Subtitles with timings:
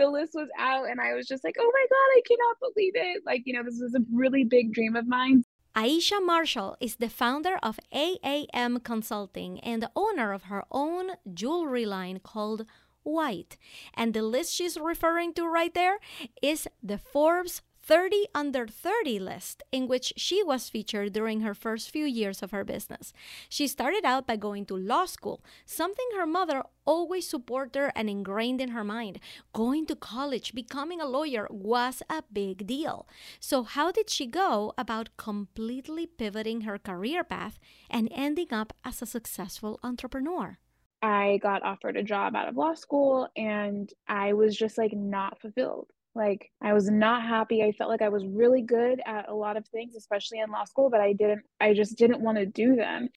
[0.00, 2.92] the list was out and I was just like, oh my God, I cannot believe
[2.96, 3.22] it.
[3.26, 5.44] Like, you know, this was a really big dream of mine.
[5.76, 11.86] Aisha Marshall is the founder of AAM Consulting and the owner of her own jewelry
[11.86, 12.64] line called
[13.06, 13.56] Whxte.
[13.94, 15.98] And the list she's referring to right there
[16.42, 21.90] is the Forbes 30 under 30 list, in which she was featured during her first
[21.90, 23.12] few years of her business.
[23.48, 28.08] She started out by going to law school, something her mother always supported her and
[28.08, 29.18] ingrained in her mind.
[29.52, 33.08] Going to college, becoming a lawyer was a big deal.
[33.40, 37.58] So, how did she go about completely pivoting her career path
[37.90, 40.58] and ending up as a successful entrepreneur?
[41.02, 45.40] I got offered a job out of law school and I was just like not
[45.40, 45.88] fulfilled.
[46.14, 47.62] Like I was not happy.
[47.62, 50.64] I felt like I was really good at a lot of things, especially in law
[50.64, 53.08] school, but I didn't I just didn't want to do them.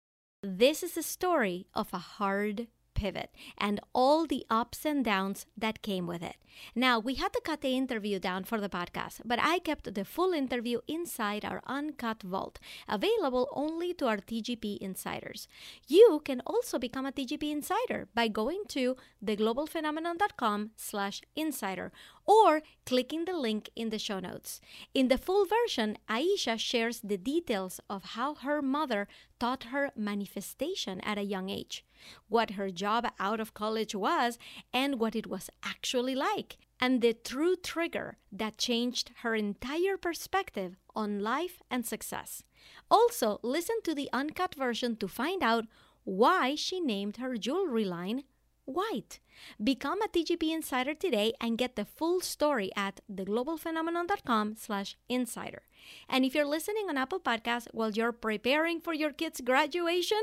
[0.41, 2.67] This is the story of a hard
[3.03, 6.37] pivot and all the ups and downs that came with it.
[6.75, 10.05] Now, we had to cut the interview down for the podcast, but I kept the
[10.05, 15.47] full interview inside our uncut vault, available only to our TGP insiders.
[15.87, 21.91] You can also become a TGP insider by going to theglobalphenomenon.com slash insider
[22.25, 24.61] or clicking the link in the show notes.
[24.93, 29.07] In the full version, Aisha shares the details of how her mother
[29.39, 31.83] taught her manifestation at a young age,
[32.27, 34.37] what her job out of college was,
[34.73, 40.75] and what it was actually like, and the true trigger that changed her entire perspective
[40.95, 42.43] on life and success.
[42.89, 45.65] Also, listen to the uncut version to find out
[46.03, 48.23] why she named her jewelry line
[48.67, 49.19] Whxte.
[49.61, 55.63] Become a TGP Insider today and get the full story at theglobalphenomenon.com slash insider.
[56.07, 60.21] And if you're listening on Apple Podcasts while you're preparing for your kid's graduation,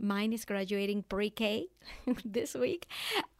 [0.00, 1.66] Mine is graduating pre K
[2.24, 2.86] this week.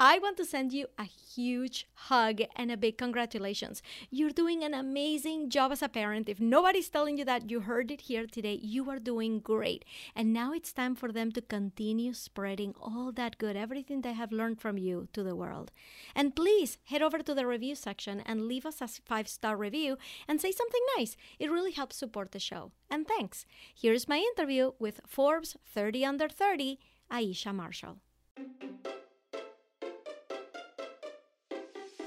[0.01, 3.81] I want to send you a huge hug and a big congratulations.
[4.11, 6.29] You're doing an amazing job as a parent.
[6.29, 8.59] If nobody's telling you that, you heard it here today.
[8.61, 9.85] You are doing great.
[10.17, 14.33] And now it's time for them to continue spreading all that good, everything they have
[14.33, 15.71] learned from you to the world.
[16.15, 19.97] And please head over to the review section and leave us a five star review
[20.27, 21.17] and say something nice.
[21.39, 22.73] It really helps support the show.
[22.91, 23.45] And thanks.
[23.75, 26.79] Here's my interview with Forbes 30 Under 30,
[27.11, 27.99] Aisha Marshall.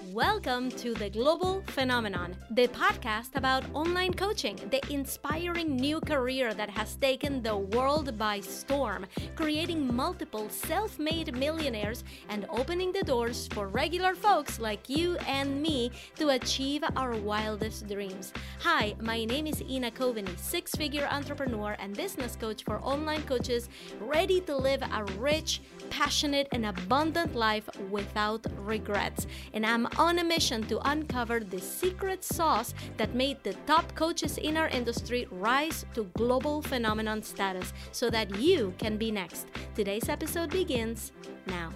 [0.10, 6.72] Welcome to the Global Phenomenon, the podcast about online coaching, the inspiring new career that
[6.72, 13.48] has taken the world by storm, creating multiple self made millionaires and opening the doors
[13.54, 18.34] for regular folks like you and me to achieve our wildest dreams.
[18.62, 23.70] Hi, my name is Ina Coveney, six figure entrepreneur and business coach for online coaches
[24.02, 25.62] ready to live a rich,
[25.92, 29.28] passionate, and abundant life without regrets.
[29.54, 34.38] And I'm on a mission to uncover the secret sauce that made the top coaches
[34.38, 39.48] in our industry rise to global phenomenon status so that you can be next.
[39.76, 41.12] Today's episode begins
[41.48, 41.74] now.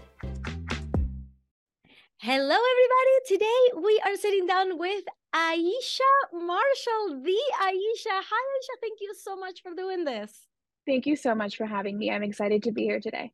[2.17, 3.15] Hello, everybody.
[3.27, 5.03] Today we are sitting down with
[5.35, 8.15] Aisha Marshall, the Aisha.
[8.31, 8.81] Hi, Aisha.
[8.81, 10.47] Thank you so much for doing this.
[10.87, 12.11] Thank you so much for having me.
[12.11, 13.31] I'm excited to be here today.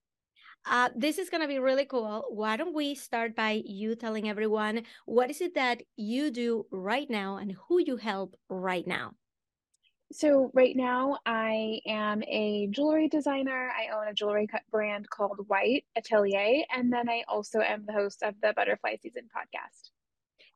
[0.66, 2.26] Uh, this is going to be really cool.
[2.30, 7.10] Why don't we start by you telling everyone what is it that you do right
[7.10, 9.14] now and who you help right now?
[10.14, 13.72] So, right now, I am a jewelry designer.
[13.72, 16.66] I own a jewelry brand called Whxte Atelier.
[16.76, 19.92] And then I also am the host of the Butterfly Season podcast.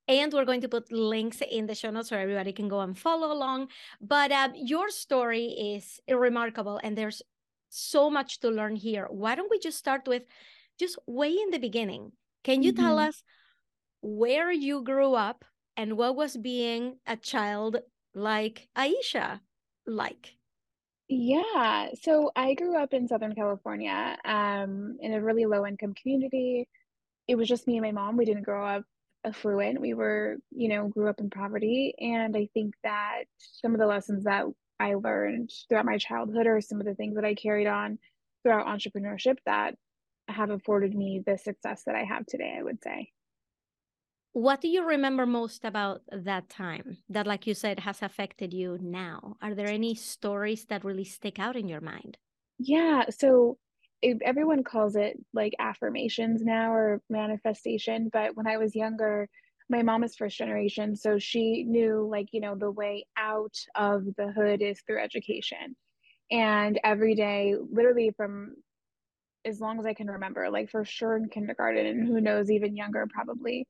[0.09, 2.97] And we're going to put links in the show notes so everybody can go and
[2.97, 3.69] follow along.
[4.01, 7.21] But um, your story is remarkable, and there's
[7.75, 9.07] so much to learn here.
[9.09, 10.23] Why don't we just start with
[10.79, 12.11] just way in the beginning?
[12.43, 12.83] Can you mm-hmm.
[12.83, 13.23] tell us
[14.01, 15.45] where you grew up
[15.77, 17.77] and what was being a child
[18.13, 19.41] like Aisha
[19.85, 20.33] like?
[21.07, 26.67] Yeah, so I grew up in Southern California um, in a really low income community.
[27.27, 28.17] It was just me and my mom.
[28.17, 28.83] We didn't grow up
[29.23, 29.81] affluent.
[29.81, 31.93] We were, you know, grew up in poverty.
[31.99, 34.45] And I think that some of the lessons that
[34.79, 37.99] I learned throughout my childhood or some of the things that I carried on
[38.43, 39.75] throughout entrepreneurship that
[40.27, 43.11] have afforded me the success that I have today, I would say.
[44.33, 48.77] What do you remember most about that time that, like you said, has affected you
[48.81, 49.37] now?
[49.41, 52.17] Are there any stories that really stick out in your mind?
[52.59, 53.05] Yeah.
[53.11, 53.57] So
[54.03, 58.09] everyone calls it like affirmations now or manifestation.
[58.11, 59.29] But when I was younger,
[59.69, 64.03] my mom is first generation so she knew like you know the way out of
[64.17, 65.75] the hood is through education
[66.31, 68.55] and every day literally from
[69.45, 72.75] as long as i can remember like for sure in kindergarten and who knows even
[72.75, 73.67] younger probably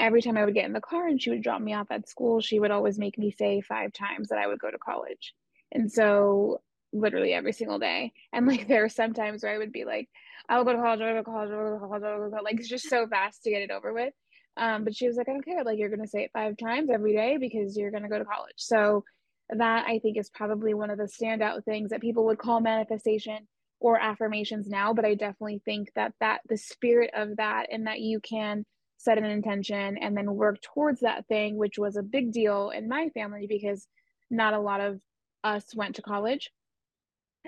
[0.00, 2.08] every time I would get in the car and she would drop me off at
[2.08, 5.34] school, she would always make me say five times that I would go to college.
[5.72, 6.62] And so
[6.92, 8.12] literally every single day.
[8.32, 10.08] And like there are some times where I would be like,
[10.48, 12.30] I'll go to college, I'll go to college, I'll go to college, I'll go to
[12.30, 12.44] college.
[12.44, 14.14] Like it's just so fast to get it over with.
[14.56, 15.64] Um, but she was like, I don't care.
[15.64, 18.54] Like you're gonna say it five times every day because you're gonna go to college.
[18.56, 19.04] So
[19.50, 23.48] that I think is probably one of the standout things that people would call manifestation
[23.80, 24.92] or affirmations now.
[24.92, 28.64] But I definitely think that that the spirit of that and that you can
[28.98, 32.86] set an intention and then work towards that thing, which was a big deal in
[32.88, 33.88] my family because
[34.30, 35.00] not a lot of
[35.42, 36.50] us went to college.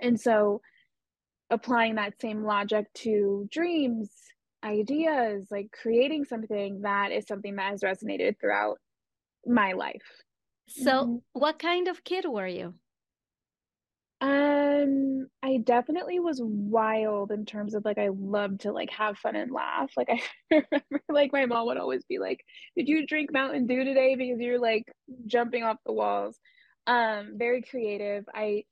[0.00, 0.62] And so
[1.50, 4.10] applying that same logic to dreams,
[4.64, 8.79] ideas, like creating something that is something that has resonated throughout
[9.47, 10.03] my life.
[10.69, 11.17] So, mm-hmm.
[11.32, 12.75] what kind of kid were you?
[14.23, 19.35] Um, I definitely was wild in terms of like I loved to like have fun
[19.35, 19.91] and laugh.
[19.97, 20.20] Like I
[20.50, 22.38] remember like my mom would always be like,
[22.76, 24.85] "Did you drink Mountain Dew today because you're like
[25.26, 26.38] jumping off the walls?"
[26.87, 28.25] Um, very creative.
[28.32, 28.65] I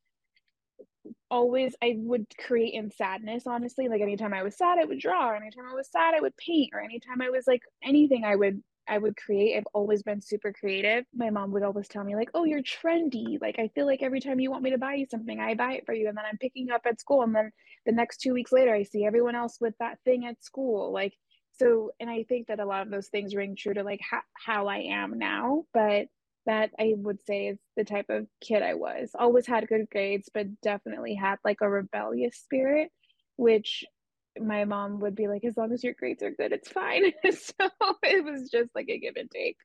[1.31, 3.89] always I would create in sadness, honestly.
[3.89, 6.71] Like anytime I was sad, I would draw, anytime I was sad, I would paint,
[6.73, 9.57] or anytime I was like anything I would I would create.
[9.57, 11.05] I've always been super creative.
[11.15, 13.41] My mom would always tell me, like, oh, you're trendy.
[13.41, 15.75] Like, I feel like every time you want me to buy you something, I buy
[15.75, 16.09] it for you.
[16.09, 17.23] And then I'm picking up at school.
[17.23, 17.53] And then
[17.87, 20.93] the next two weeks later, I see everyone else with that thing at school.
[20.93, 21.15] Like,
[21.53, 24.25] so, and I think that a lot of those things ring true to like ha-
[24.35, 25.67] how I am now.
[25.73, 26.09] But
[26.51, 29.13] that I would say is the type of kid I was.
[29.17, 32.91] Always had good grades, but definitely had like a rebellious spirit,
[33.37, 33.85] which
[34.37, 37.13] my mom would be like, as long as your grades are good, it's fine.
[37.31, 37.69] so
[38.03, 39.57] it was just like a give and take.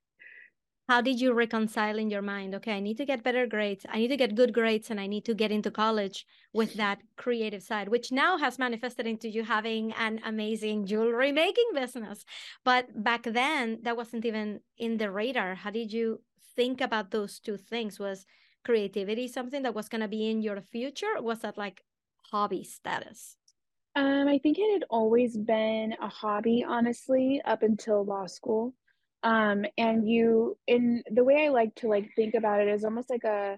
[0.88, 2.54] How did you reconcile in your mind?
[2.54, 3.88] Okay, I need to get better grades.
[3.90, 6.24] I need to get good grades and I need to get into college
[6.54, 11.72] with that creative side, which now has manifested into you having an amazing jewelry making
[11.74, 12.24] business.
[12.64, 15.56] But back then, that wasn't even in the radar.
[15.56, 16.22] How did you
[16.56, 18.00] think about those two things?
[18.00, 18.26] Was
[18.64, 21.22] creativity something that was going to be in your future?
[21.22, 21.84] was that like
[22.32, 23.38] hobby status?
[23.96, 28.74] Um, I think it had always been a hobby, honestly, up until law school.
[29.24, 33.10] Um, and you, in the way I like to like think about it is almost
[33.10, 33.58] like a,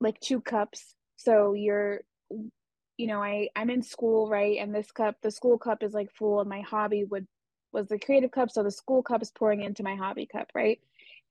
[0.00, 0.94] like two cups.
[1.16, 2.00] So you're,
[2.96, 4.58] you know, I I'm in school, right?
[4.58, 7.26] And this cup, the school cup is like full, and my hobby would
[7.72, 8.50] was the creative cup.
[8.50, 10.80] So the school cup is pouring into my hobby cup, right?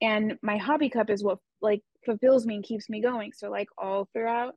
[0.03, 3.31] And my hobby cup is what like fulfills me and keeps me going.
[3.33, 4.53] So like all throughout,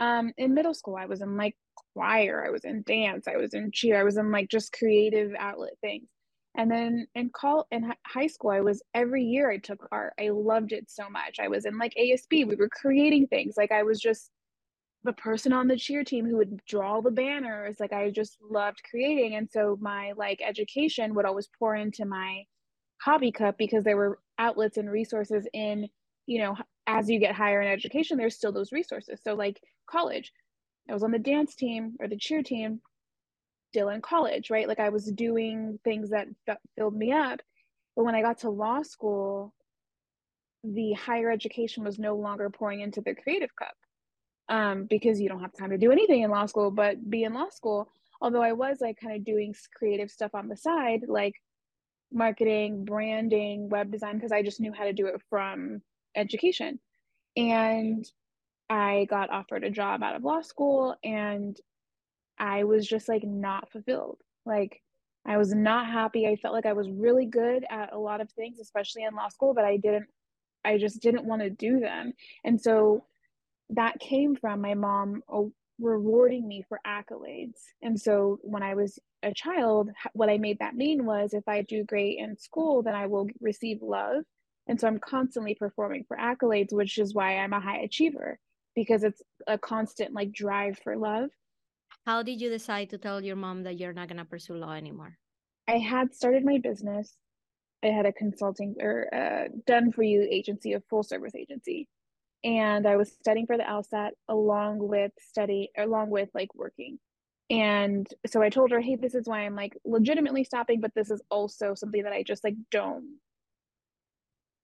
[0.00, 1.56] um, in middle school, I was in like
[1.94, 5.32] choir, I was in dance, I was in cheer, I was in like just creative
[5.38, 6.08] outlet things.
[6.56, 10.14] And then in call in high school, I was every year I took art.
[10.18, 11.38] I loved it so much.
[11.40, 12.48] I was in like ASB.
[12.48, 13.54] We were creating things.
[13.56, 14.32] Like I was just
[15.04, 17.76] the person on the cheer team who would draw the banners.
[17.78, 19.36] Like I just loved creating.
[19.36, 22.42] And so my like education would always pour into my
[23.00, 25.88] hobby cup because there were outlets and resources in,
[26.26, 26.56] you know,
[26.86, 29.20] as you get higher in education, there's still those resources.
[29.22, 30.32] So like college,
[30.88, 32.80] I was on the dance team or the cheer team
[33.70, 34.66] still in college, right?
[34.66, 36.28] Like I was doing things that
[36.76, 37.40] filled me up.
[37.94, 39.52] But when I got to law school,
[40.64, 43.74] the higher education was no longer pouring into the creative cup
[44.48, 47.34] um, because you don't have time to do anything in law school but be in
[47.34, 47.90] law school.
[48.20, 51.34] Although I was like kind of doing creative stuff on the side, like
[52.12, 55.82] marketing, branding, web design, because I just knew how to do it from
[56.16, 56.80] education.
[57.36, 58.04] And
[58.70, 61.58] I got offered a job out of law school and
[62.38, 64.18] I was just like not fulfilled.
[64.44, 64.82] Like
[65.26, 66.26] I was not happy.
[66.26, 69.28] I felt like I was really good at a lot of things, especially in law
[69.28, 70.06] school, but I didn't
[70.64, 72.12] I just didn't want to do them.
[72.44, 73.04] And so
[73.70, 75.22] that came from my mom
[75.80, 77.60] rewarding me for accolades.
[77.82, 81.62] And so when I was a child, what I made that mean was if I
[81.62, 84.24] do great in school, then I will receive love.
[84.66, 88.38] And so I'm constantly performing for accolades, which is why I'm a high achiever
[88.74, 91.30] because it's a constant like drive for love.
[92.06, 94.72] How did you decide to tell your mom that you're not going to pursue law
[94.72, 95.16] anymore?
[95.68, 97.16] I had started my business.
[97.82, 101.88] I had a consulting or uh, done for you agency, a full service agency.
[102.44, 106.98] And I was studying for the LSAT along with study, along with like working.
[107.50, 111.10] And so I told her, hey, this is why I'm like legitimately stopping, but this
[111.10, 113.18] is also something that I just like don't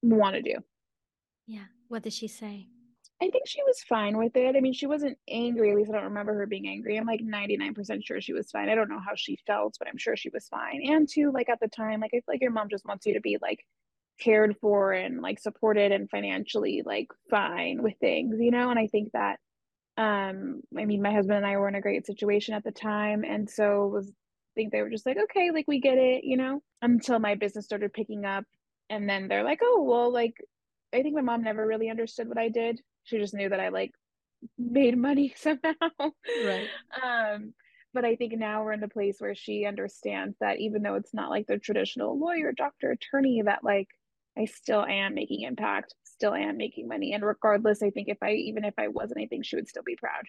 [0.02, 0.56] want to do.
[1.46, 1.64] Yeah.
[1.88, 2.68] What did she say?
[3.22, 4.56] I think she was fine with it.
[4.56, 5.70] I mean, she wasn't angry.
[5.70, 6.96] At least I don't remember her being angry.
[6.96, 8.68] I'm like 99% sure she was fine.
[8.68, 10.82] I don't know how she felt, but I'm sure she was fine.
[10.84, 13.14] And too, like at the time, like I feel like your mom just wants you
[13.14, 13.64] to be like
[14.20, 18.70] cared for and like supported and financially like fine with things, you know?
[18.70, 19.38] And I think that
[19.96, 23.24] um I mean my husband and I were in a great situation at the time
[23.24, 26.36] and so was I think they were just like, okay, like we get it, you
[26.36, 28.44] know, until my business started picking up
[28.88, 30.36] and then they're like, oh, well, like,
[30.94, 32.80] I think my mom never really understood what I did.
[33.02, 33.92] She just knew that I like
[34.56, 35.72] made money somehow.
[36.44, 36.68] Right.
[37.02, 37.54] Um,
[37.92, 41.14] but I think now we're in a place where she understands that even though it's
[41.14, 43.88] not like the traditional lawyer, doctor, attorney, that like
[44.36, 47.12] I still am making impact, still am making money.
[47.12, 49.82] And regardless, I think if I even if I wasn't, I think she would still
[49.84, 50.24] be proud.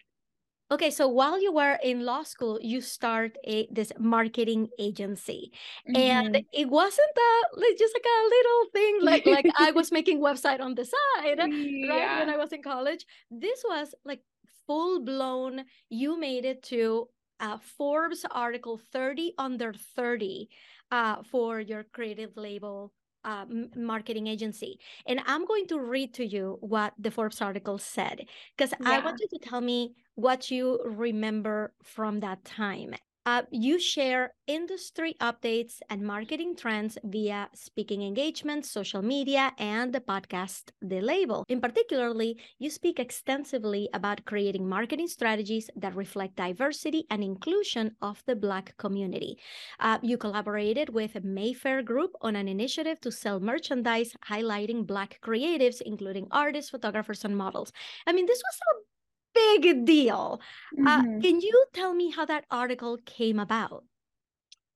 [0.68, 5.52] Okay, so while you were in law school, you start a this marketing agency,
[5.88, 5.96] mm-hmm.
[5.96, 10.20] and it wasn't a like, just like a little thing like like I was making
[10.20, 11.88] website on the side, yeah.
[11.88, 12.18] right?
[12.18, 14.22] When I was in college, this was like
[14.66, 15.64] full blown.
[15.88, 17.08] You made it to
[17.38, 20.48] a Forbes article 30 under 30
[20.90, 22.92] uh, for your creative label
[23.26, 23.44] uh,
[23.76, 24.78] marketing agency.
[25.06, 28.24] And I'm going to read to you what the Forbes article said,
[28.56, 28.90] because yeah.
[28.90, 32.94] I want you to tell me what you remember from that time.
[33.26, 40.00] Uh, you share industry updates and marketing trends via speaking engagements, social media, and the
[40.00, 41.44] podcast The Label.
[41.48, 48.22] In particularly, you speak extensively about creating marketing strategies that reflect diversity and inclusion of
[48.26, 49.38] the Black community.
[49.80, 55.80] Uh, you collaborated with Mayfair Group on an initiative to sell merchandise highlighting Black creatives,
[55.80, 57.72] including artists, photographers, and models.
[58.06, 58.95] I mean, this was a
[59.36, 60.40] big deal.
[60.78, 61.18] Uh, mm-hmm.
[61.18, 63.84] Uh, can you tell me how that article came about?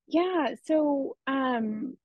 [0.07, 1.97] Yeah, so um,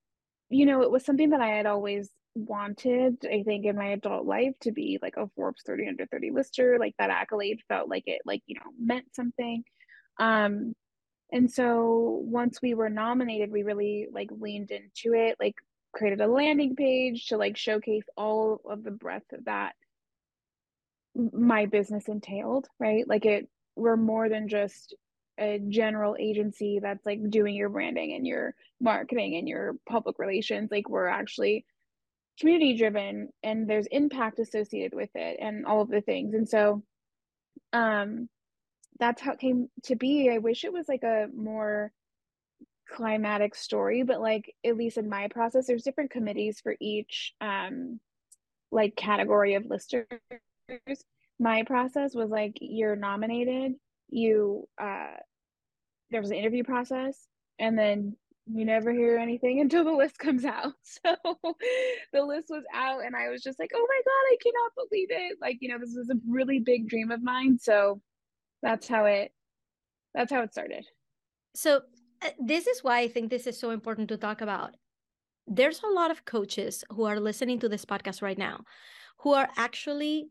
[0.50, 4.26] you know, it was something that I had always wanted, I think, in my adult
[4.26, 6.78] life to be like a Forbes 30 under 30 lister.
[6.80, 9.64] Like that accolade felt like it, like, you know, meant something.
[10.20, 10.76] Um,
[11.32, 15.56] and so once we were nominated, we really like leaned into it, like
[15.94, 19.74] created a landing page to like showcase all of the breadth of that
[21.16, 23.08] my business entailed, right?
[23.08, 24.96] Like it we're more than just
[25.38, 30.72] a general agency that's like doing your branding and your marketing and your public relations.
[30.72, 31.66] Like we're actually
[32.40, 36.34] community driven and there's impact associated with it and all of the things.
[36.34, 36.84] And so
[37.74, 38.30] um
[38.98, 40.30] that's how it came to be.
[40.30, 41.92] I wish it was like a more
[42.90, 48.00] climatic story, but like at least in my process, there's different committees for each um
[48.72, 50.08] like category of listers
[51.40, 53.74] my process was like you're nominated
[54.10, 55.16] you uh
[56.12, 57.28] there was an interview process
[57.60, 58.16] and then
[58.48, 60.74] you never hear anything until the list comes out.
[60.84, 61.16] So
[62.14, 65.08] the list was out and i was just like oh my god i cannot believe
[65.12, 65.38] it.
[65.42, 68.02] Like you know this was a really big dream of mine so
[68.62, 69.32] that's how it
[70.14, 70.86] that's how it started.
[71.56, 71.82] So
[72.24, 74.76] uh, this is why i think this is so important to talk about.
[75.48, 78.64] There's a lot of coaches who are listening to this podcast right now
[79.20, 80.30] who are actually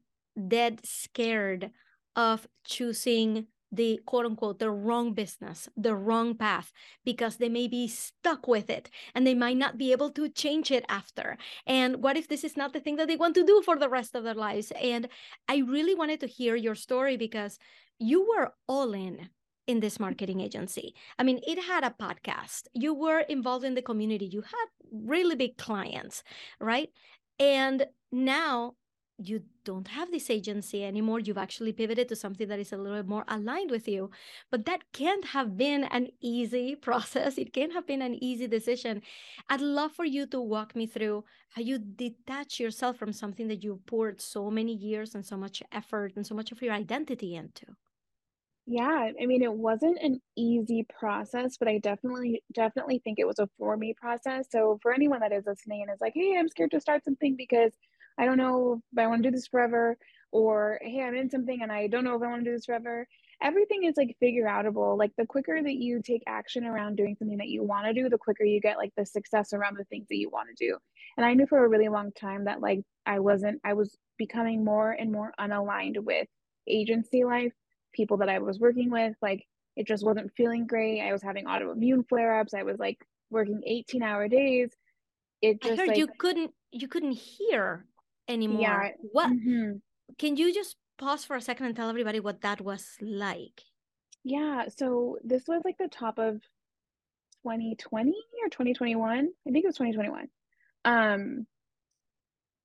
[0.48, 1.70] dead scared
[2.16, 6.72] of choosing the quote unquote the wrong business the wrong path
[7.04, 10.70] because they may be stuck with it and they might not be able to change
[10.70, 11.36] it after.
[11.66, 13.88] And what if this is not the thing that they want to do for the
[13.88, 14.72] rest of their lives?
[14.80, 15.08] And
[15.48, 17.58] i really wanted to hear your story because
[17.98, 19.28] you were all in
[19.66, 20.94] in this marketing agency.
[21.18, 22.66] I mean it had a podcast.
[22.74, 24.26] You were involved in the community.
[24.26, 26.22] You had really big clients
[26.60, 26.90] right?
[27.40, 28.74] And now
[29.18, 31.20] you don't have this agency anymore.
[31.20, 34.10] You've actually pivoted to something that is a little bit more aligned with you.
[34.50, 37.38] But that can't have been an easy process.
[37.38, 39.02] It can't have been an easy decision.
[39.48, 43.62] I'd love for you to walk me through how you detach yourself from something that
[43.62, 47.34] you poured so many years and so much effort and so much of your identity
[47.36, 47.76] into.
[48.66, 53.38] Yeah, I mean, it wasn't an easy process, but I definitely, definitely think it was
[53.38, 54.48] a for me process.
[54.50, 57.36] So, for anyone that is listening and is like, hey, I'm scared to start something
[57.36, 57.76] because
[58.18, 59.96] I don't know if I want to do this forever,
[60.34, 62.66] or hey, I'm in something and I don't know if I want to do this
[62.66, 63.06] forever.
[63.42, 64.98] Everything is like figure outable.
[64.98, 68.08] Like the quicker that you take action around doing something that you want to do,
[68.08, 70.76] the quicker you get like the success around the things that you want to do.
[71.16, 74.64] And I knew for a really long time that like I wasn't, I was becoming
[74.64, 76.26] more and more unaligned with
[76.68, 77.52] agency life,
[77.92, 79.14] people that I was working with.
[79.22, 81.00] Like it just wasn't feeling great.
[81.00, 82.54] I was having autoimmune flare ups.
[82.54, 82.98] I was like
[83.30, 84.70] working 18 hour days.
[85.42, 87.86] It just I heard like, you couldn't you couldn't hear
[88.28, 88.60] anymore.
[88.60, 88.90] Yeah.
[89.12, 89.76] What mm-hmm.
[90.18, 93.62] can you just pause for a second and tell everybody what that was like?
[94.22, 94.66] Yeah.
[94.74, 96.34] So this was like the top of
[97.42, 99.12] 2020 or 2021.
[99.12, 100.28] I think it was 2021.
[100.84, 101.46] Um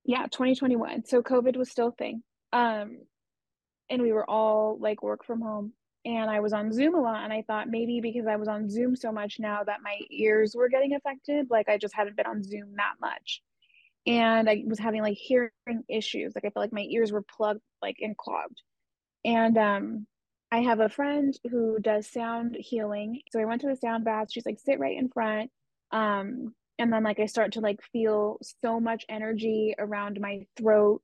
[0.04, 1.04] yeah, 2021.
[1.04, 2.22] So COVID was still a thing.
[2.52, 2.98] Um
[3.90, 5.72] and we were all like work from home
[6.04, 8.70] and I was on Zoom a lot and I thought maybe because I was on
[8.70, 12.26] Zoom so much now that my ears were getting affected, like I just hadn't been
[12.26, 13.42] on Zoom that much
[14.06, 15.50] and I was having like hearing
[15.88, 16.34] issues.
[16.34, 18.62] Like I felt like my ears were plugged like and clogged.
[19.24, 20.06] And um
[20.52, 23.20] I have a friend who does sound healing.
[23.30, 24.28] So I went to the sound bath.
[24.32, 25.50] She's like, sit right in front.
[25.92, 31.02] Um, and then like I start to like feel so much energy around my throat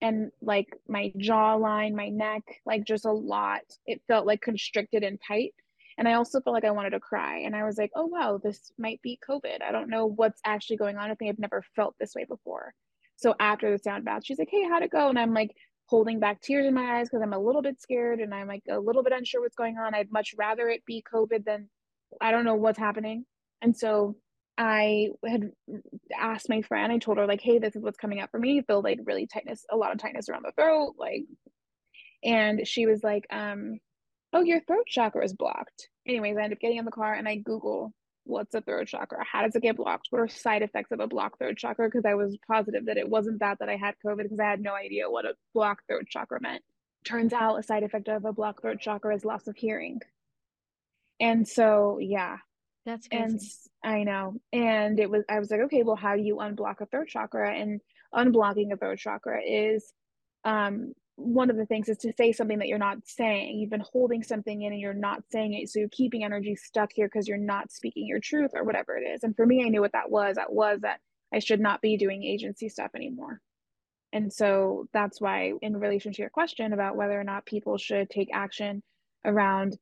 [0.00, 3.60] and like my jawline, my neck, like just a lot.
[3.86, 5.54] It felt like constricted and tight.
[6.00, 7.40] And I also felt like I wanted to cry.
[7.40, 9.62] And I was like, oh, wow, this might be COVID.
[9.62, 11.10] I don't know what's actually going on.
[11.10, 12.72] I think I've never felt this way before.
[13.16, 15.10] So after the sound bath, she's like, hey, how'd it go?
[15.10, 15.50] And I'm like
[15.84, 18.62] holding back tears in my eyes because I'm a little bit scared and I'm like
[18.70, 19.94] a little bit unsure what's going on.
[19.94, 21.68] I'd much rather it be COVID than
[22.18, 23.26] I don't know what's happening.
[23.60, 24.16] And so
[24.56, 25.50] I had
[26.18, 28.62] asked my friend, I told her, like, hey, this is what's coming up for me.
[28.62, 30.94] Feel like really tightness, a lot of tightness around the throat.
[30.98, 31.24] Like,
[32.24, 33.80] and she was like, um,
[34.32, 35.88] oh, your throat chakra is blocked.
[36.06, 37.92] Anyways, I end up getting in the car and I Google
[38.24, 39.24] what's a throat chakra?
[39.24, 40.08] How does it get blocked?
[40.10, 41.88] What are side effects of a blocked throat chakra?
[41.88, 44.60] Because I was positive that it wasn't that that I had COVID because I had
[44.60, 46.62] no idea what a blocked throat chakra meant.
[47.04, 50.00] Turns out a side effect of a blocked throat chakra is loss of hearing.
[51.18, 52.36] And so, yeah,
[52.86, 53.24] that's crazy.
[53.24, 53.40] and
[53.82, 54.34] I know.
[54.52, 57.52] And it was I was like, okay, well, how do you unblock a throat chakra?
[57.52, 57.80] And
[58.14, 59.92] unblocking a throat chakra is
[60.44, 63.58] um one of the things is to say something that you're not saying.
[63.58, 65.68] You've been holding something in and you're not saying it.
[65.68, 69.02] So you're keeping energy stuck here because you're not speaking your truth or whatever it
[69.02, 69.22] is.
[69.22, 70.36] And for me, I knew what that was.
[70.36, 71.00] That was that
[71.32, 73.40] I should not be doing agency stuff anymore.
[74.12, 78.10] And so that's why, in relation to your question about whether or not people should
[78.10, 78.82] take action
[79.24, 79.78] around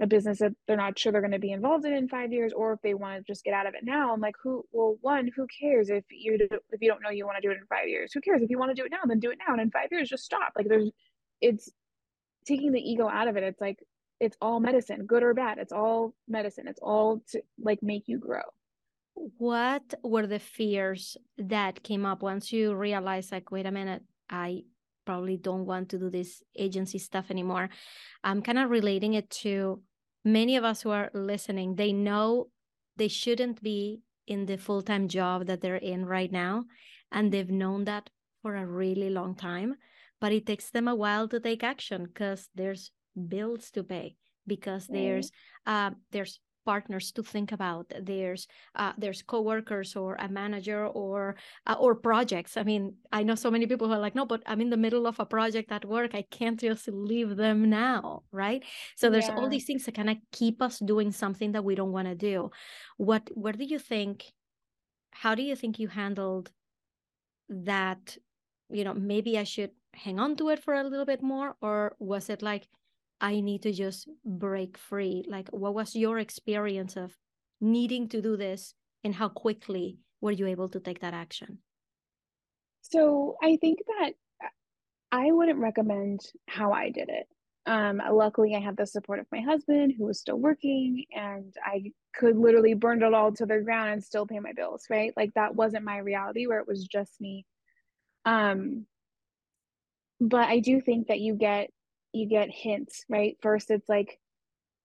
[0.00, 2.52] a business that they're not sure they're going to be involved in in five years
[2.52, 4.96] or if they want to just get out of it now i'm like who well
[5.00, 6.38] one who cares if you
[6.70, 8.12] if you don't know you want to do it in five years?
[8.12, 8.42] Who cares?
[8.42, 10.08] If you want to do it now then do it now and in five years
[10.08, 10.52] just stop.
[10.56, 10.90] Like there's
[11.40, 11.70] it's
[12.46, 13.42] taking the ego out of it.
[13.42, 13.78] It's like
[14.20, 15.58] it's all medicine good or bad.
[15.58, 16.66] It's all medicine.
[16.66, 18.42] It's all to like make you grow.
[19.14, 24.62] What were the fears that came up once you realized like wait a minute i
[25.04, 27.70] probably don't want to do this agency stuff anymore?
[28.22, 29.82] I'm kind of relating it to
[30.24, 32.48] many of us who are listening, they know
[32.96, 36.64] they shouldn't be in the full time job that they're in right now.
[37.10, 38.10] And they've known that
[38.42, 39.76] for a really long time.
[40.20, 42.90] But it takes them a while to take action because there's
[43.28, 44.98] bills to pay, because right.
[44.98, 45.30] there's
[45.66, 51.76] uh, there's partners to think about there's uh, there's coworkers or a manager or uh,
[51.84, 52.52] or projects.
[52.60, 52.82] I mean
[53.18, 55.16] i know so many people who are like no but i'm in the middle of
[55.18, 56.10] a project at work.
[56.14, 58.62] I can't just leave them now right?
[59.00, 59.36] So there's yeah.
[59.36, 62.18] all these things that kind of keep us doing something that we don't want to
[62.30, 62.50] do.
[63.08, 64.16] What where do you think
[65.22, 66.46] how do you think you handled
[67.72, 68.02] that?
[68.78, 69.72] You know maybe i should
[70.04, 72.64] hang on to it for a little bit more or was it like
[73.20, 75.24] I need to just break free?
[75.28, 77.16] Like, what was your experience of
[77.60, 81.58] needing to do this and how quickly were you able to take that action?
[82.82, 84.12] So, I think that
[85.10, 87.26] I wouldn't recommend how I did it.
[87.66, 91.92] Um, luckily, I had the support of my husband who was still working, and I
[92.14, 95.12] could literally burn it all to the ground and still pay my bills, right?
[95.16, 97.44] Like, that wasn't my reality where it was just me.
[98.24, 98.86] Um,
[100.20, 101.70] but I do think that you get
[102.12, 103.36] you get hints, right?
[103.42, 104.18] First, it's like,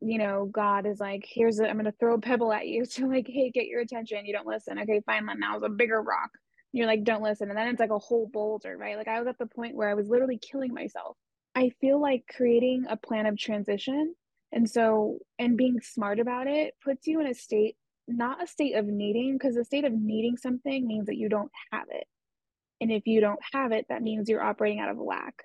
[0.02, 3.08] you know, God is like, here's i am gonna throw a pebble at you to
[3.08, 4.26] like, hey, get your attention.
[4.26, 4.80] You don't listen.
[4.80, 5.26] Okay, fine.
[5.38, 6.30] Now it's a bigger rock.
[6.72, 7.50] You're like, don't listen.
[7.50, 8.98] And then it's like a whole boulder, right?
[8.98, 11.16] Like I was at the point where I was literally killing myself.
[11.56, 14.16] I feel like creating a plan of transition
[14.52, 17.76] and so and being smart about it puts you in a state,
[18.08, 21.52] not a state of needing, because the state of needing something means that you don't
[21.72, 22.06] have it.
[22.82, 25.36] And if you don't have it, that means you're operating out of lack.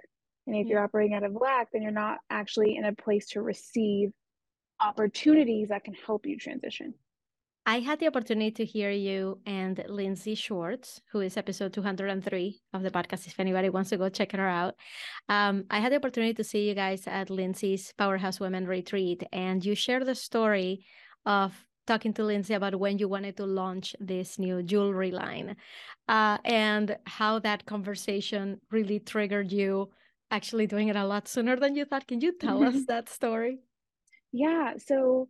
[0.48, 3.42] And if you're operating out of lack, then you're not actually in a place to
[3.42, 4.11] receive
[4.80, 6.94] opportunities that can help you transition.
[7.66, 12.82] I had the opportunity to hear you and Lindsay Schwartz, who is episode 203 of
[12.82, 13.26] the podcast.
[13.26, 14.74] If anybody wants to go check her out,
[15.28, 19.62] um, I had the opportunity to see you guys at Lindsay's Powerhouse Women Retreat, and
[19.62, 20.87] you shared the story
[21.26, 21.52] of
[21.87, 25.54] talking to Lindsay about when you wanted to launch this new jewelry line
[26.08, 29.90] uh, and how that conversation really triggered you
[30.31, 32.07] actually doing it a lot sooner than you thought.
[32.07, 33.61] Can you tell us that story?
[34.33, 34.75] Yeah.
[34.79, 35.29] So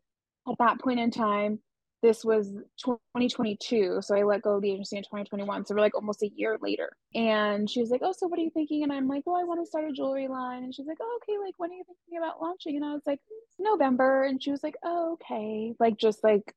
[0.48, 1.60] at that point in time,
[2.00, 2.48] this was
[2.84, 4.00] 2022.
[4.02, 5.66] So I let go of the agency in 2021.
[5.66, 6.92] So we're like almost a year later.
[7.14, 8.84] And she was like, Oh, so what are you thinking?
[8.84, 10.62] And I'm like, Well, I want to start a jewelry line.
[10.62, 11.38] And she's like, Oh, okay.
[11.38, 12.76] Like, when are you thinking about launching?
[12.76, 13.20] And I was like,
[13.58, 14.24] November.
[14.24, 15.74] And she was like, Oh, okay.
[15.80, 16.54] Like, just like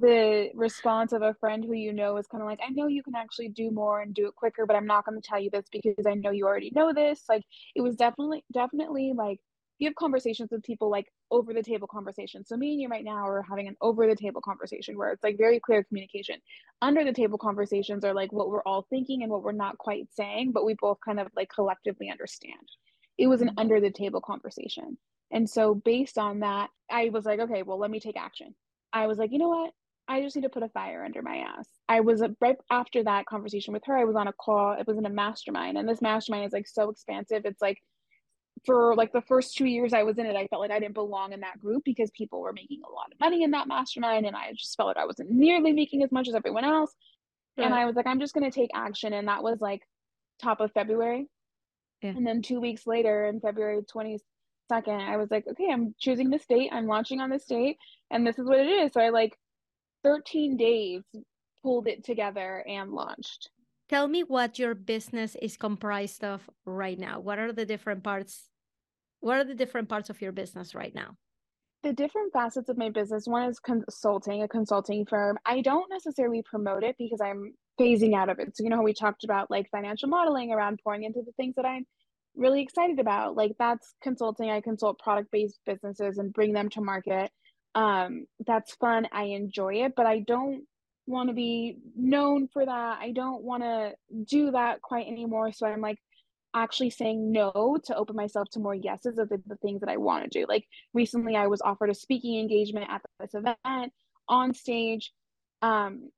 [0.00, 3.02] the response of a friend who you know is kind of like, I know you
[3.02, 5.50] can actually do more and do it quicker, but I'm not going to tell you
[5.50, 7.22] this because I know you already know this.
[7.28, 9.38] Like, it was definitely, definitely like,
[9.78, 12.44] you have conversations with people like over the table conversation.
[12.44, 15.24] So, me and you right now are having an over the table conversation where it's
[15.24, 16.36] like very clear communication.
[16.80, 20.06] Under the table conversations are like what we're all thinking and what we're not quite
[20.12, 22.68] saying, but we both kind of like collectively understand.
[23.18, 23.58] It was an mm-hmm.
[23.58, 24.98] under the table conversation.
[25.32, 28.54] And so, based on that, I was like, okay, well, let me take action
[28.92, 29.72] I was like, you know what?
[30.08, 31.68] I just need to put a fire under my ass.
[31.88, 34.72] I was uh, right after that conversation with her, I was on a call.
[34.72, 37.42] It was in a mastermind, and this mastermind is like so expansive.
[37.44, 37.78] It's like
[38.66, 40.94] for like the first two years I was in it, I felt like I didn't
[40.94, 44.26] belong in that group because people were making a lot of money in that mastermind,
[44.26, 46.92] and I just felt like I wasn't nearly making as much as everyone else.
[47.56, 47.66] Right.
[47.66, 49.82] And I was like, I'm just gonna take action, and that was like
[50.40, 51.28] top of February.
[52.02, 52.10] Yeah.
[52.10, 53.80] And then two weeks later, in February
[54.70, 56.70] 22nd, I was like, okay, I'm choosing this date.
[56.72, 57.78] I'm launching on this date,
[58.10, 58.92] and this is what it is.
[58.92, 59.36] So I like
[60.04, 61.02] 13 days
[61.62, 63.50] pulled it together and launched.
[63.88, 67.20] Tell me what your business is comprised of right now.
[67.20, 68.48] What are the different parts?
[69.20, 71.16] What are the different parts of your business right now?
[71.82, 75.36] The different facets of my business one is consulting, a consulting firm.
[75.44, 78.56] I don't necessarily promote it because I'm phasing out of it.
[78.56, 81.54] So, you know how we talked about like financial modeling around pouring into the things
[81.56, 81.84] that I'm
[82.36, 83.36] really excited about?
[83.36, 84.50] Like, that's consulting.
[84.50, 87.30] I consult product based businesses and bring them to market.
[87.74, 89.08] Um that's fun.
[89.12, 90.64] I enjoy it but i don't
[91.06, 92.98] want to be known for that.
[93.00, 95.52] I don't want to do that quite anymore.
[95.52, 95.98] So i'm like
[96.54, 99.96] actually saying no to open myself to more yeses of the, the things that i
[99.96, 100.44] want to do.
[100.48, 103.92] Like recently i was offered a speaking engagement at this event
[104.28, 105.12] on stage.
[105.62, 106.10] Um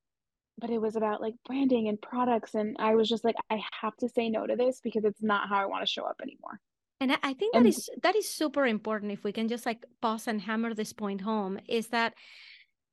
[0.58, 3.96] but it was about like branding and products and i was just like i have
[3.96, 6.60] to say no to this because it's not how i want to show up anymore
[7.00, 9.84] and I think that and, is that is super important if we can just like
[10.00, 12.14] pause and hammer this point home is that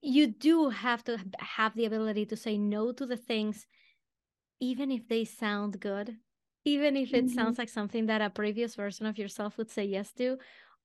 [0.01, 3.67] you do have to have the ability to say no to the things
[4.59, 6.17] even if they sound good
[6.65, 7.35] even if it mm-hmm.
[7.35, 10.37] sounds like something that a previous version of yourself would say yes to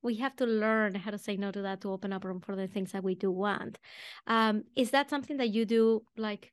[0.03, 2.55] we have to learn how to say no to that to open up room for
[2.55, 3.79] the things that we do want
[4.27, 6.53] um, is that something that you do like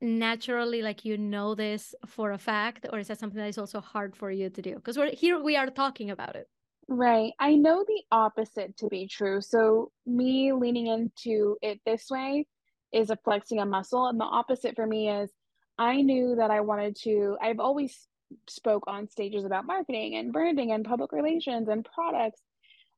[0.00, 3.80] naturally like you know this for a fact or is that something that is also
[3.80, 4.74] hard for you to do?
[4.74, 6.48] Because we're here we are talking about it.
[6.88, 7.32] Right.
[7.38, 9.40] I know the opposite to be true.
[9.40, 12.46] So me leaning into it this way
[12.92, 15.30] is a flexing a muscle and the opposite for me is
[15.78, 18.06] i knew that i wanted to i've always
[18.48, 22.40] spoke on stages about marketing and branding and public relations and products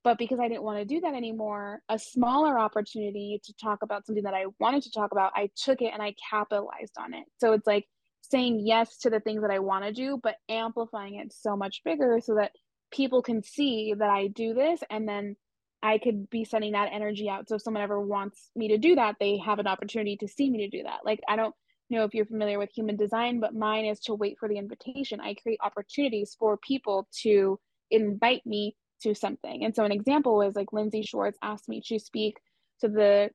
[0.04, 4.06] but because I didn't want to do that anymore, a smaller opportunity to talk about
[4.06, 7.24] something that I wanted to talk about, I took it and I capitalized on it.
[7.38, 7.86] So it's like
[8.20, 11.80] saying yes to the things that I want to do, but amplifying it so much
[11.84, 12.52] bigger so that
[12.92, 15.36] people can see that I do this and then
[15.82, 17.48] I could be sending that energy out.
[17.48, 20.50] So if someone ever wants me to do that, they have an opportunity to see
[20.50, 21.00] me to do that.
[21.04, 21.54] Like I don't
[21.90, 25.20] know if you're familiar with human design, but mine is to wait for the invitation.
[25.20, 27.58] I create opportunities for people to
[27.90, 29.64] invite me to something.
[29.64, 32.38] And so an example was like Lindsay Schwartz asked me to speak
[32.80, 33.30] to the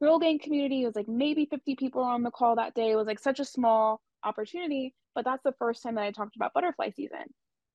[0.00, 0.82] Girl Gang community.
[0.82, 2.90] It was like maybe 50 people on the call that day.
[2.90, 6.36] It was like such a small opportunity, but that's the first time that I talked
[6.36, 7.24] about butterfly season.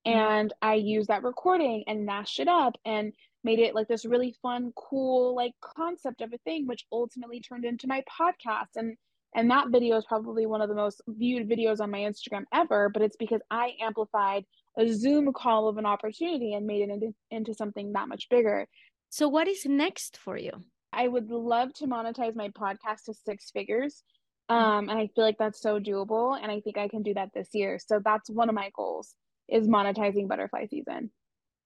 [0.08, 0.18] Mm-hmm.
[0.18, 4.36] And I used that recording and mashed it up and made it like this really
[4.42, 8.76] fun, cool like concept of a thing, which ultimately turned into my podcast.
[8.76, 8.98] And
[9.36, 12.90] and that video is probably one of the most viewed videos on my Instagram ever,
[12.90, 14.44] but it's because I amplified
[14.80, 18.66] a Zoom call of an opportunity and made it into, into something that much bigger.
[19.10, 20.52] So, what is next for you?
[20.94, 24.04] I would love to monetize my podcast to six figures.
[24.50, 24.56] Mm.
[24.56, 26.40] Um, and I feel like that's so doable.
[26.42, 27.78] And I think I can do that this year.
[27.86, 29.14] So, that's one of my goals
[29.50, 31.12] is monetizing butterfly season.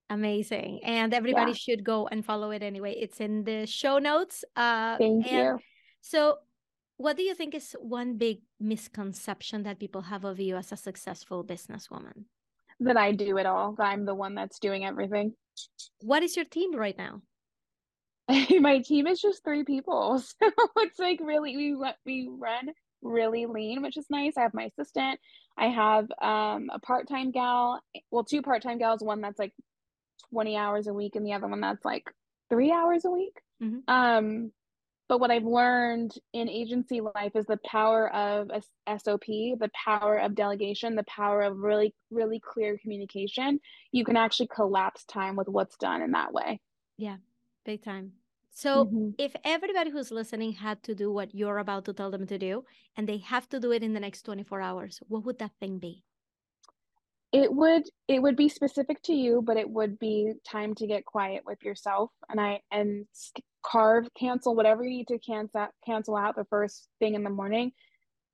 [0.09, 0.81] Amazing.
[0.83, 1.57] And everybody yeah.
[1.57, 2.95] should go and follow it anyway.
[2.99, 4.43] It's in the show notes.
[4.55, 5.59] Uh, Thank you.
[6.01, 6.37] So,
[6.97, 10.77] what do you think is one big misconception that people have of you as a
[10.77, 12.25] successful businesswoman?
[12.83, 13.73] That I do it all.
[13.73, 15.33] That I'm the one that's doing everything.
[16.01, 17.21] What is your team right now?
[18.59, 20.21] My team is just three people.
[20.41, 22.69] So it's like really we we run
[23.01, 24.37] really lean, which is nice.
[24.37, 25.19] I have my assistant.
[25.57, 29.53] I have um, a part-time gal, well, two part-time gals, one that's like
[30.31, 32.05] 20 hours a week and the other one that's like
[32.49, 33.35] 3 hours a week.
[33.61, 33.79] Mm-hmm.
[33.87, 34.51] Um
[35.13, 38.63] but what I've learned in agency life is the power of a
[38.97, 43.59] SOP, the power of delegation, the power of really, really clear communication.
[43.91, 46.59] You can actually collapse time with what's done in that way.
[46.97, 47.17] Yeah,
[47.63, 48.13] big time.
[48.49, 49.09] So, mm-hmm.
[49.19, 52.65] if everybody who's listening had to do what you're about to tell them to do,
[52.97, 55.77] and they have to do it in the next 24 hours, what would that thing
[55.77, 56.01] be?
[57.31, 61.05] It would it would be specific to you, but it would be time to get
[61.05, 63.05] quiet with yourself and I and
[63.63, 67.71] carve, cancel whatever you need to cancel cancel out the first thing in the morning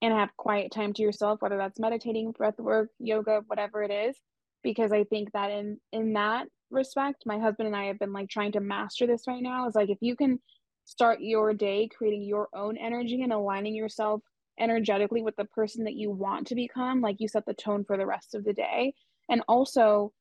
[0.01, 4.15] and have quiet time to yourself, whether that's meditating, breath work, yoga, whatever it is.
[4.63, 8.29] Because I think that in in that respect, my husband and I have been like
[8.29, 9.67] trying to master this right now.
[9.67, 10.39] Is like if you can
[10.85, 14.21] start your day creating your own energy and aligning yourself
[14.59, 17.97] energetically with the person that you want to become, like you set the tone for
[17.97, 18.93] the rest of the day.
[19.29, 20.11] And also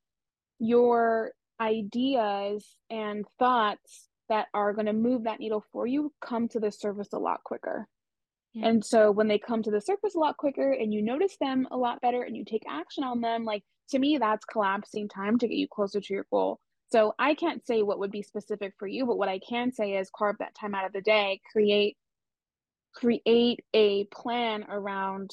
[0.59, 6.59] your ideas and thoughts that are going to move that needle for you come to
[6.59, 7.87] the surface a lot quicker.
[8.53, 8.67] Yeah.
[8.67, 11.67] And so when they come to the surface a lot quicker and you notice them
[11.71, 15.37] a lot better and you take action on them, like to me, that's collapsing time
[15.39, 16.59] to get you closer to your goal.
[16.91, 19.93] So I can't say what would be specific for you, but what I can say
[19.93, 21.97] is carve that time out of the day, create
[22.95, 25.29] create a plan around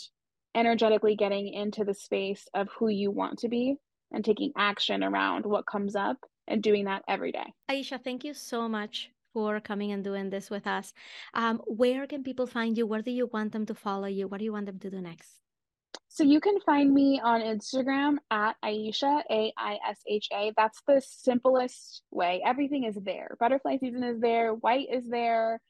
[0.54, 3.76] energetically getting into the space of who you want to be
[4.12, 7.52] and taking action around what comes up and doing that every day.
[7.70, 10.94] Aisha, thank you so much for coming and doing this with us.
[11.34, 12.86] Um, where can people find you?
[12.86, 14.28] Where do you want them to follow you?
[14.28, 15.40] What do you want them to do next?
[16.08, 20.52] So you can find me on Instagram at Aisha, A I S H A.
[20.56, 22.42] That's the simplest way.
[22.44, 23.36] Everything is there.
[23.38, 25.60] Butterfly season is there, Whxte is there,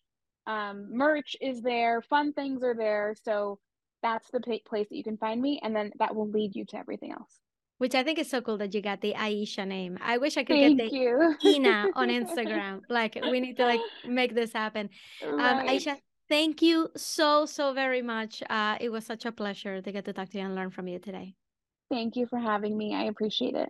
[0.46, 3.16] um, merch is there, fun things are there.
[3.24, 3.58] So
[4.02, 5.58] that's the place that you can find me.
[5.62, 7.40] And then that will lead you to everything else.
[7.78, 9.98] Which I think is so cool that you got the Aisha name.
[10.00, 11.36] I wish I could Thank get the you.
[11.44, 12.80] Ina on Instagram.
[12.88, 14.88] like we need to like make this happen.
[15.22, 15.60] Um, right.
[15.60, 15.96] Um, Aisha,
[16.28, 18.42] thank you so so very much.
[18.48, 20.88] Uh, it was such a pleasure to get to talk to you and learn from
[20.88, 21.34] you today.
[21.90, 22.94] Thank you for having me.
[22.94, 23.68] I appreciate it.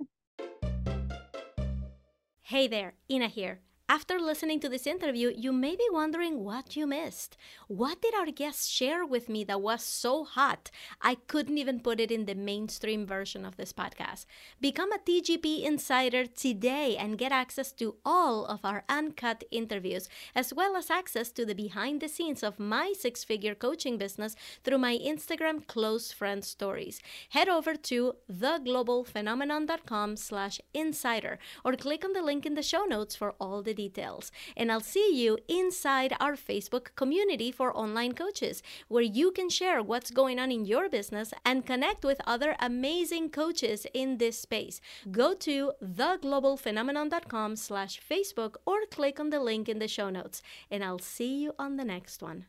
[2.43, 3.59] Hey there, Ina here.
[3.89, 7.37] After listening to this interview, you may be wondering what you missed.
[7.69, 10.73] What did our guest share with me that was so hot?
[11.01, 14.27] I couldn't even put it in the mainstream version of this podcast.
[14.61, 20.53] Become a TGP insider today and get access to all of our uncut interviews, as
[20.53, 24.79] well as access to the behind the scenes of my six figure coaching business through
[24.79, 27.01] my Instagram close friend stories.
[27.29, 33.15] Head over to theglobalphenomenon.com slash insider or click on the link in the show notes
[33.15, 34.33] for all the details.
[34.57, 39.81] And I'll see you inside our Facebook community for online coaches, where you can share
[39.81, 44.81] what's going on in your business and connect with other amazing coaches in this space.
[45.11, 50.43] Go to theglobalphenomenon.com slash Facebook or click on the link in the show notes.
[50.71, 52.47] And I'll see you on the next one.